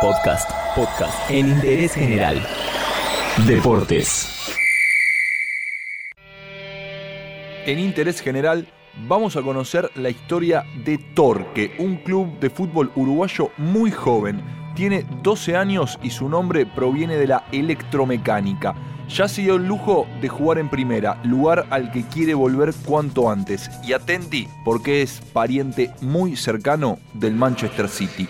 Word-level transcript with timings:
Podcast. 0.00 0.50
Podcast. 0.74 1.30
En 1.30 1.46
interés 1.46 1.92
general. 1.92 2.40
Deportes. 3.46 4.56
En 7.66 7.78
interés 7.78 8.22
general 8.22 8.66
vamos 9.06 9.36
a 9.36 9.42
conocer 9.42 9.90
la 9.96 10.08
historia 10.08 10.64
de 10.86 10.96
Torque, 10.96 11.74
un 11.78 11.98
club 11.98 12.40
de 12.40 12.48
fútbol 12.48 12.90
uruguayo 12.96 13.50
muy 13.58 13.90
joven. 13.90 14.42
Tiene 14.74 15.04
12 15.22 15.56
años 15.56 15.98
y 16.02 16.08
su 16.08 16.30
nombre 16.30 16.64
proviene 16.64 17.16
de 17.16 17.26
la 17.26 17.44
electromecánica. 17.52 18.74
Ya 19.10 19.28
se 19.28 19.42
dio 19.42 19.56
el 19.56 19.66
lujo 19.66 20.06
de 20.22 20.28
jugar 20.30 20.56
en 20.56 20.70
primera, 20.70 21.20
lugar 21.24 21.66
al 21.68 21.92
que 21.92 22.04
quiere 22.04 22.32
volver 22.32 22.72
cuanto 22.86 23.30
antes. 23.30 23.70
Y 23.84 23.92
atenti, 23.92 24.48
porque 24.64 25.02
es 25.02 25.20
pariente 25.34 25.90
muy 26.00 26.36
cercano 26.36 26.98
del 27.12 27.34
Manchester 27.34 27.86
City. 27.86 28.26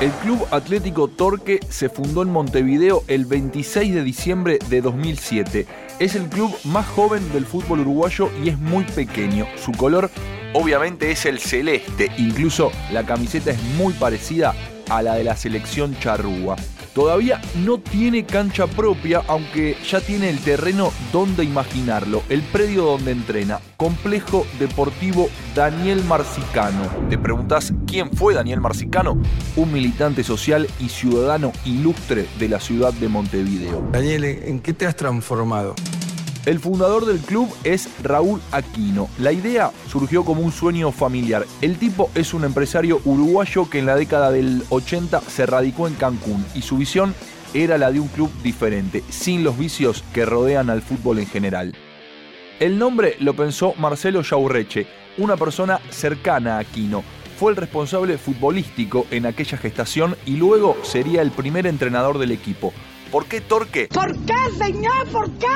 El 0.00 0.12
Club 0.12 0.46
Atlético 0.50 1.08
Torque 1.08 1.60
se 1.68 1.90
fundó 1.90 2.22
en 2.22 2.30
Montevideo 2.30 3.04
el 3.06 3.26
26 3.26 3.94
de 3.94 4.02
diciembre 4.02 4.58
de 4.70 4.80
2007. 4.80 5.66
Es 5.98 6.14
el 6.14 6.26
club 6.30 6.56
más 6.64 6.86
joven 6.86 7.30
del 7.34 7.44
fútbol 7.44 7.80
uruguayo 7.80 8.30
y 8.42 8.48
es 8.48 8.58
muy 8.58 8.84
pequeño. 8.84 9.46
Su 9.62 9.72
color 9.72 10.10
obviamente 10.54 11.10
es 11.10 11.26
el 11.26 11.38
celeste, 11.38 12.10
incluso 12.16 12.72
la 12.90 13.04
camiseta 13.04 13.50
es 13.50 13.62
muy 13.76 13.92
parecida 13.92 14.54
a 14.88 15.02
la 15.02 15.16
de 15.16 15.24
la 15.24 15.36
selección 15.36 15.94
charrúa. 16.00 16.56
Todavía 16.94 17.40
no 17.64 17.78
tiene 17.78 18.24
cancha 18.24 18.66
propia, 18.66 19.22
aunque 19.28 19.76
ya 19.88 20.00
tiene 20.00 20.28
el 20.28 20.38
terreno 20.40 20.92
donde 21.12 21.44
imaginarlo, 21.44 22.22
el 22.28 22.42
predio 22.42 22.84
donde 22.84 23.12
entrena, 23.12 23.60
Complejo 23.76 24.44
Deportivo 24.58 25.28
Daniel 25.54 26.02
Marcicano. 26.04 26.82
Te 27.08 27.16
preguntás 27.16 27.72
quién 27.86 28.10
fue 28.10 28.34
Daniel 28.34 28.60
Marcicano, 28.60 29.16
un 29.56 29.72
militante 29.72 30.24
social 30.24 30.66
y 30.80 30.88
ciudadano 30.88 31.52
ilustre 31.64 32.26
de 32.38 32.48
la 32.48 32.58
ciudad 32.58 32.92
de 32.92 33.08
Montevideo. 33.08 33.88
Daniel, 33.92 34.24
¿en 34.24 34.58
qué 34.58 34.72
te 34.72 34.86
has 34.86 34.96
transformado? 34.96 35.74
El 36.46 36.58
fundador 36.58 37.04
del 37.04 37.18
club 37.18 37.54
es 37.64 37.90
Raúl 38.02 38.40
Aquino. 38.50 39.10
La 39.18 39.30
idea 39.30 39.72
surgió 39.88 40.24
como 40.24 40.40
un 40.40 40.52
sueño 40.52 40.90
familiar. 40.90 41.44
El 41.60 41.76
tipo 41.76 42.10
es 42.14 42.32
un 42.32 42.44
empresario 42.44 43.02
uruguayo 43.04 43.68
que 43.68 43.78
en 43.78 43.84
la 43.84 43.94
década 43.94 44.30
del 44.30 44.62
80 44.70 45.20
se 45.20 45.44
radicó 45.44 45.86
en 45.86 45.94
Cancún 45.94 46.46
y 46.54 46.62
su 46.62 46.78
visión 46.78 47.14
era 47.52 47.76
la 47.76 47.92
de 47.92 48.00
un 48.00 48.08
club 48.08 48.30
diferente, 48.42 49.04
sin 49.10 49.44
los 49.44 49.58
vicios 49.58 50.02
que 50.14 50.24
rodean 50.24 50.70
al 50.70 50.80
fútbol 50.80 51.18
en 51.18 51.26
general. 51.26 51.74
El 52.58 52.78
nombre 52.78 53.16
lo 53.20 53.34
pensó 53.34 53.74
Marcelo 53.76 54.22
Yaurreche, 54.22 54.86
una 55.18 55.36
persona 55.36 55.78
cercana 55.90 56.56
a 56.56 56.60
Aquino. 56.60 57.04
Fue 57.38 57.50
el 57.50 57.56
responsable 57.56 58.16
futbolístico 58.16 59.06
en 59.10 59.26
aquella 59.26 59.58
gestación 59.58 60.16
y 60.24 60.36
luego 60.36 60.78
sería 60.84 61.20
el 61.20 61.32
primer 61.32 61.66
entrenador 61.66 62.18
del 62.18 62.32
equipo. 62.32 62.72
¿Por 63.10 63.26
qué 63.26 63.40
Torque? 63.40 63.88
¿Por 63.92 64.16
qué, 64.24 64.34
señor? 64.56 65.08
¿Por 65.10 65.30
qué? 65.32 65.46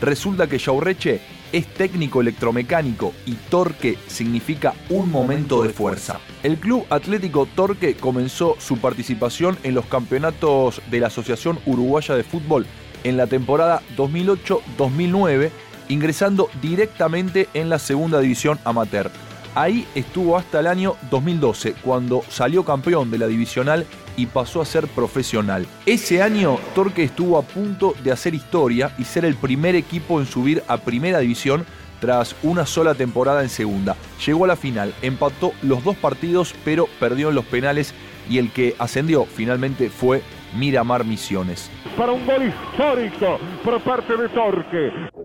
Resulta 0.00 0.46
que 0.46 0.56
Yaurreche 0.56 1.20
es 1.52 1.66
técnico 1.74 2.22
electromecánico 2.22 3.12
y 3.26 3.34
Torque 3.34 3.98
significa 4.06 4.72
un 4.88 5.10
momento 5.10 5.62
de 5.62 5.68
fuerza. 5.68 6.18
El 6.42 6.56
Club 6.56 6.86
Atlético 6.88 7.46
Torque 7.54 7.94
comenzó 7.94 8.56
su 8.58 8.78
participación 8.78 9.58
en 9.64 9.74
los 9.74 9.84
campeonatos 9.84 10.80
de 10.90 11.00
la 11.00 11.08
Asociación 11.08 11.58
Uruguaya 11.66 12.14
de 12.14 12.24
Fútbol 12.24 12.66
en 13.04 13.18
la 13.18 13.26
temporada 13.26 13.82
2008-2009, 13.98 15.50
ingresando 15.88 16.48
directamente 16.62 17.48
en 17.52 17.68
la 17.68 17.78
segunda 17.78 18.18
división 18.20 18.58
amateur. 18.64 19.10
Ahí 19.54 19.86
estuvo 19.94 20.36
hasta 20.36 20.58
el 20.58 20.66
año 20.66 20.96
2012, 21.10 21.74
cuando 21.84 22.22
salió 22.28 22.64
campeón 22.64 23.12
de 23.12 23.18
la 23.18 23.28
divisional 23.28 23.86
y 24.16 24.26
pasó 24.26 24.60
a 24.60 24.64
ser 24.64 24.88
profesional. 24.88 25.66
Ese 25.86 26.22
año 26.22 26.58
Torque 26.74 27.04
estuvo 27.04 27.38
a 27.38 27.42
punto 27.42 27.94
de 28.02 28.10
hacer 28.10 28.34
historia 28.34 28.92
y 28.98 29.04
ser 29.04 29.24
el 29.24 29.36
primer 29.36 29.76
equipo 29.76 30.18
en 30.20 30.26
subir 30.26 30.64
a 30.66 30.78
primera 30.78 31.20
división 31.20 31.64
tras 32.00 32.34
una 32.42 32.66
sola 32.66 32.94
temporada 32.94 33.42
en 33.42 33.48
segunda. 33.48 33.96
Llegó 34.26 34.44
a 34.44 34.48
la 34.48 34.56
final, 34.56 34.92
empató 35.02 35.52
los 35.62 35.84
dos 35.84 35.96
partidos 35.96 36.52
pero 36.64 36.88
perdió 36.98 37.28
en 37.28 37.36
los 37.36 37.44
penales 37.44 37.94
y 38.28 38.38
el 38.38 38.50
que 38.50 38.74
ascendió 38.78 39.24
finalmente 39.24 39.88
fue 39.88 40.22
Miramar 40.56 41.04
Misiones. 41.04 41.70
Para 41.96 42.12
un 42.12 42.26
gol 42.26 42.48
histórico 42.48 43.38
por 43.64 43.80
parte 43.82 44.16
de 44.16 44.28
Torque. 44.30 45.23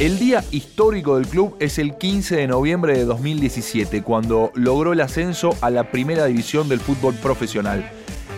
El 0.00 0.18
día 0.18 0.42
histórico 0.50 1.16
del 1.16 1.26
club 1.28 1.56
es 1.60 1.78
el 1.78 1.98
15 1.98 2.36
de 2.36 2.46
noviembre 2.46 2.96
de 2.96 3.04
2017, 3.04 4.02
cuando 4.02 4.50
logró 4.54 4.94
el 4.94 5.02
ascenso 5.02 5.54
a 5.60 5.68
la 5.68 5.90
primera 5.90 6.24
división 6.24 6.70
del 6.70 6.80
fútbol 6.80 7.14
profesional. 7.16 7.86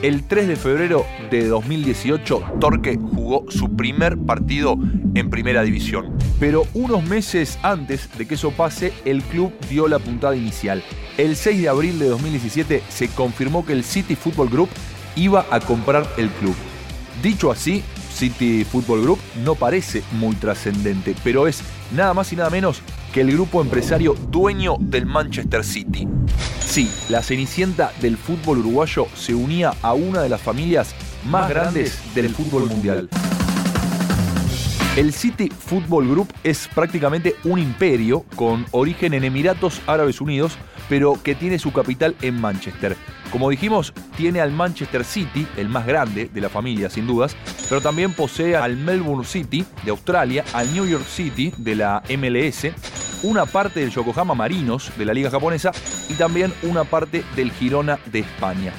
El 0.03 0.25
3 0.25 0.49
de 0.49 0.57
febrero 0.57 1.07
de 1.31 1.47
2018, 1.47 2.55
Torque 2.59 2.97
jugó 2.97 3.45
su 3.49 3.77
primer 3.77 4.19
partido 4.19 4.77
en 5.15 5.31
primera 5.31 5.63
división. 5.63 6.19
Pero 6.41 6.67
unos 6.75 7.05
meses 7.05 7.57
antes 7.63 8.09
de 8.19 8.27
que 8.27 8.35
eso 8.35 8.51
pase, 8.51 8.93
el 9.05 9.23
club 9.23 9.53
dio 9.71 9.87
la 9.87 10.01
puntada 10.01 10.35
inicial. 10.35 10.83
El 11.17 11.37
6 11.37 11.63
de 11.63 11.69
abril 11.69 12.01
de 12.01 12.09
2017 12.09 12.83
se 12.89 13.07
confirmó 13.07 13.65
que 13.65 13.75
el 13.75 13.85
City 13.85 14.17
Football 14.17 14.51
Group 14.51 14.69
iba 15.15 15.47
a 15.49 15.61
comprar 15.61 16.09
el 16.17 16.29
club. 16.29 16.57
Dicho 17.23 17.53
así, 17.53 17.85
City 18.13 18.65
Football 18.65 19.03
Group 19.03 19.19
no 19.45 19.55
parece 19.55 20.03
muy 20.13 20.35
trascendente, 20.37 21.15
pero 21.25 21.49
es 21.49 21.63
nada 21.95 22.15
más 22.15 22.33
y 22.33 22.37
nada 22.37 22.51
menos 22.51 22.81
que 23.13 23.23
el 23.23 23.33
grupo 23.33 23.61
empresario 23.61 24.15
dueño 24.31 24.77
del 24.79 25.07
Manchester 25.07 25.65
City. 25.65 26.07
Sí, 26.65 26.91
la 27.09 27.23
cenicienta 27.23 27.93
del 28.01 28.17
fútbol 28.17 28.59
uruguayo 28.59 29.07
se 29.15 29.35
unía 29.35 29.75
a 29.83 29.93
una 29.95 30.23
de 30.23 30.29
las 30.29 30.41
familias 30.41 30.95
más, 31.25 31.49
grandes 31.49 32.15
del 32.15 32.35
fútbol 32.35 32.67
mundial. 32.67 33.09
El 34.97 35.13
City 35.15 35.49
Football 35.49 36.09
Group 36.09 36.33
es 36.45 36.69
prácticamente 36.75 37.35
un 37.45 37.59
imperio 37.59 38.27
con 38.37 38.67
origen 38.73 39.15
en 39.15 39.25
Emiratos 39.25 39.81
Árabes 39.87 40.21
Unidos, 40.21 40.59
pero 40.89 41.21
que 41.23 41.35
tiene 41.35 41.59
su 41.59 41.73
capital 41.73 42.17
en 42.23 42.41
Manchester. 42.41 42.97
Como 43.31 43.49
dijimos, 43.49 43.95
tiene 44.17 44.41
al 44.41 44.53
Manchester 44.53 45.05
City, 45.05 45.47
el 45.57 45.69
más 45.69 45.87
grande 45.87 46.31
de 46.33 46.41
la 46.41 46.51
familia 46.51 46.91
sin 46.91 47.07
dudas, 47.07 47.35
pero 47.69 47.81
también 47.81 48.13
posee 48.13 48.57
al 48.57 48.77
Melbourne 48.77 49.25
City 49.25 49.65
de 49.85 49.91
Australia, 49.91 50.45
al 50.53 50.73
New 50.75 50.87
York 50.87 51.07
City 51.07 51.53
de 51.57 51.77
la 51.77 52.03
MLS, 52.11 52.67
una 53.23 53.47
parte 53.47 53.81
del 53.81 53.91
Yokohama 53.91 54.35
Marinos 54.35 54.93
de 54.99 55.07
la 55.07 55.15
liga 55.15 55.31
japonesa 55.31 55.73
y 56.11 56.15
también 56.15 56.53
una 56.63 56.85
parte 56.85 57.25
del 57.35 57.53
Girona 57.53 57.99
de 58.13 58.19
España. 58.19 58.73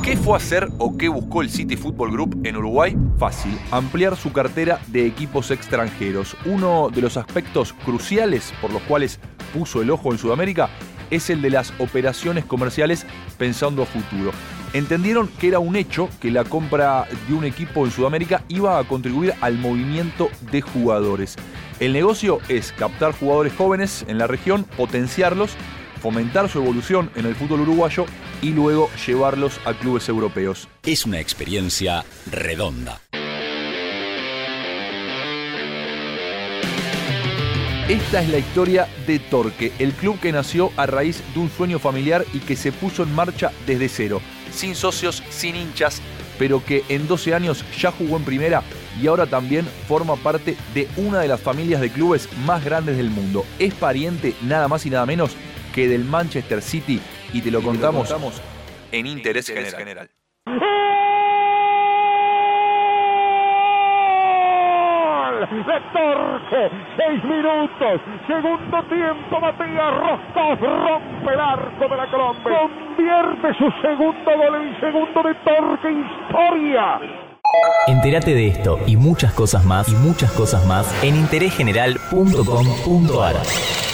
¿Qué 0.00 0.16
fue 0.16 0.36
hacer 0.36 0.68
o 0.78 0.96
qué 0.96 1.08
buscó 1.08 1.42
el 1.42 1.50
City 1.50 1.76
Football 1.76 2.10
Group 2.10 2.40
en 2.44 2.56
Uruguay? 2.56 2.96
Fácil, 3.18 3.56
ampliar 3.70 4.16
su 4.16 4.32
cartera 4.32 4.80
de 4.88 5.06
equipos 5.06 5.52
extranjeros. 5.52 6.36
Uno 6.44 6.88
de 6.92 7.02
los 7.02 7.16
aspectos 7.16 7.72
cruciales 7.72 8.52
por 8.60 8.72
los 8.72 8.82
cuales 8.82 9.20
puso 9.52 9.82
el 9.82 9.90
ojo 9.90 10.10
en 10.10 10.18
Sudamérica 10.18 10.70
es 11.12 11.30
el 11.30 11.42
de 11.42 11.50
las 11.50 11.72
operaciones 11.78 12.44
comerciales 12.44 13.06
pensando 13.38 13.82
a 13.82 13.86
futuro. 13.86 14.32
Entendieron 14.72 15.28
que 15.28 15.48
era 15.48 15.58
un 15.58 15.76
hecho 15.76 16.08
que 16.20 16.30
la 16.30 16.44
compra 16.44 17.06
de 17.28 17.34
un 17.34 17.44
equipo 17.44 17.84
en 17.84 17.92
Sudamérica 17.92 18.42
iba 18.48 18.78
a 18.78 18.84
contribuir 18.84 19.34
al 19.42 19.58
movimiento 19.58 20.30
de 20.50 20.62
jugadores. 20.62 21.36
El 21.78 21.92
negocio 21.92 22.38
es 22.48 22.72
captar 22.72 23.12
jugadores 23.12 23.52
jóvenes 23.52 24.04
en 24.08 24.16
la 24.16 24.26
región, 24.26 24.64
potenciarlos, 24.76 25.50
fomentar 26.00 26.48
su 26.48 26.58
evolución 26.58 27.10
en 27.14 27.26
el 27.26 27.34
fútbol 27.34 27.60
uruguayo 27.60 28.06
y 28.40 28.50
luego 28.50 28.90
llevarlos 29.06 29.60
a 29.66 29.74
clubes 29.74 30.08
europeos. 30.08 30.68
Es 30.82 31.04
una 31.04 31.20
experiencia 31.20 32.04
redonda. 32.30 33.00
Esta 37.92 38.22
es 38.22 38.30
la 38.30 38.38
historia 38.38 38.88
de 39.06 39.18
Torque, 39.18 39.70
el 39.78 39.92
club 39.92 40.18
que 40.18 40.32
nació 40.32 40.70
a 40.78 40.86
raíz 40.86 41.22
de 41.34 41.40
un 41.40 41.50
sueño 41.50 41.78
familiar 41.78 42.24
y 42.32 42.38
que 42.38 42.56
se 42.56 42.72
puso 42.72 43.02
en 43.02 43.14
marcha 43.14 43.52
desde 43.66 43.90
cero, 43.90 44.22
sin 44.50 44.74
socios, 44.74 45.22
sin 45.28 45.56
hinchas, 45.56 46.00
pero 46.38 46.64
que 46.64 46.84
en 46.88 47.06
12 47.06 47.34
años 47.34 47.62
ya 47.78 47.92
jugó 47.92 48.16
en 48.16 48.24
primera 48.24 48.62
y 48.98 49.08
ahora 49.08 49.26
también 49.26 49.66
forma 49.88 50.16
parte 50.16 50.56
de 50.72 50.88
una 50.96 51.20
de 51.20 51.28
las 51.28 51.42
familias 51.42 51.82
de 51.82 51.90
clubes 51.90 52.30
más 52.46 52.64
grandes 52.64 52.96
del 52.96 53.10
mundo. 53.10 53.44
Es 53.58 53.74
pariente 53.74 54.34
nada 54.40 54.68
más 54.68 54.86
y 54.86 54.90
nada 54.90 55.04
menos 55.04 55.36
que 55.74 55.86
del 55.86 56.06
Manchester 56.06 56.62
City 56.62 56.98
y 57.34 57.42
te 57.42 57.50
lo, 57.50 57.60
contamos, 57.60 58.10
en 58.90 59.06
Interés, 59.06 59.48
general. 59.48 60.08
de 60.46 60.81
Torque, 65.64 66.70
seis 66.96 67.24
minutos, 67.24 68.00
segundo 68.26 68.82
tiempo, 68.88 69.40
Matías 69.40 69.94
Rostov 69.94 70.60
rompe 70.60 71.32
el 71.32 71.40
arco 71.40 71.88
de 71.88 71.96
la 71.96 72.06
Colombia, 72.10 72.68
convierte 72.96 73.54
su 73.58 73.70
segundo 73.80 74.36
gol 74.36 74.56
en 74.62 74.80
segundo 74.80 75.22
de 75.22 75.34
Torque, 75.44 75.92
historia. 75.92 76.98
Entérate 77.86 78.34
de 78.34 78.48
esto 78.48 78.80
y 78.86 78.96
muchas 78.96 79.32
cosas 79.34 79.64
más 79.64 79.88
y 79.88 79.94
muchas 79.96 80.32
cosas 80.32 80.66
más 80.66 80.92
en 81.04 81.14
interésgeneral.com.ar. 81.16 83.91